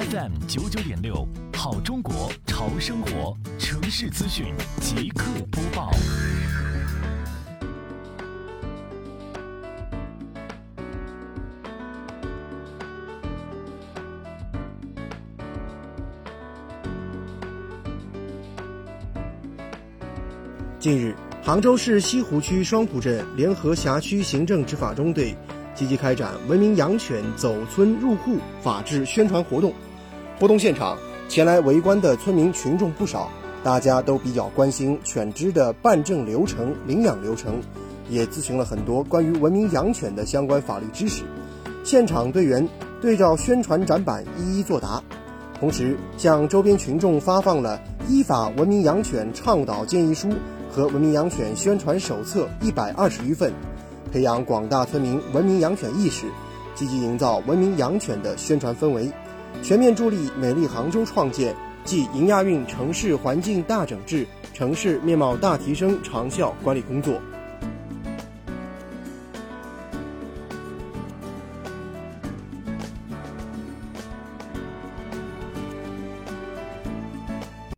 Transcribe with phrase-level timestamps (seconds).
[0.00, 4.46] FM 九九点六，好中国潮生活城市资讯
[4.80, 5.90] 即刻播报。
[20.78, 25.36] 近日，杭州市西湖区双浦镇联合辖区行政执法中队
[25.74, 29.74] 积极开展“文明养犬走村入户”法治宣传活动。
[30.40, 30.96] 活动现场，
[31.28, 33.30] 前来围观的村民群众不少，
[33.62, 37.60] 大家都比较关心犬只的办证流程、领养流程，
[38.08, 41.24] 也咨询了很多关于文明养犬的相关法律知识。
[41.84, 42.66] 现场队员
[43.02, 45.02] 对照宣传展板一一作答，
[45.60, 47.78] 同时向周边群众发放了
[48.10, 50.28] 《依法文明养犬倡导建议书》。
[50.72, 53.52] 和文明养犬宣传手册一百二十余份，
[54.12, 56.26] 培养广大村民文明养犬意识，
[56.76, 59.10] 积极营造文明养犬的宣传氛围，
[59.62, 61.54] 全面助力美丽杭州创建
[61.84, 67.20] 暨迎亚运城市环境大整治、城市面貌大提升长效管理工作。